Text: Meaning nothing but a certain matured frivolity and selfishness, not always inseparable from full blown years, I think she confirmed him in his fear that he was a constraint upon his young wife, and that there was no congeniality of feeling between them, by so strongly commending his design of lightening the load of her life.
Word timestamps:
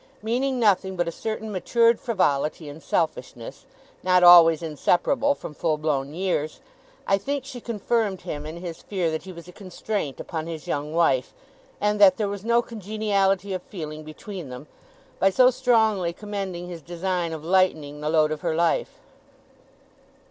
Meaning 0.23 0.59
nothing 0.59 0.95
but 0.95 1.07
a 1.07 1.11
certain 1.11 1.51
matured 1.51 1.99
frivolity 1.99 2.67
and 2.67 2.81
selfishness, 2.81 3.67
not 4.01 4.23
always 4.23 4.63
inseparable 4.63 5.35
from 5.35 5.53
full 5.53 5.77
blown 5.77 6.15
years, 6.15 6.59
I 7.05 7.19
think 7.19 7.45
she 7.45 7.61
confirmed 7.61 8.21
him 8.21 8.43
in 8.43 8.57
his 8.57 8.81
fear 8.81 9.11
that 9.11 9.25
he 9.25 9.31
was 9.31 9.47
a 9.47 9.51
constraint 9.51 10.19
upon 10.19 10.47
his 10.47 10.65
young 10.67 10.91
wife, 10.95 11.35
and 11.79 12.01
that 12.01 12.17
there 12.17 12.27
was 12.27 12.43
no 12.43 12.63
congeniality 12.63 13.53
of 13.53 13.61
feeling 13.61 14.01
between 14.03 14.49
them, 14.49 14.65
by 15.19 15.29
so 15.29 15.51
strongly 15.51 16.13
commending 16.13 16.67
his 16.67 16.81
design 16.81 17.31
of 17.31 17.45
lightening 17.45 18.01
the 18.01 18.09
load 18.09 18.31
of 18.31 18.41
her 18.41 18.55
life. 18.55 18.97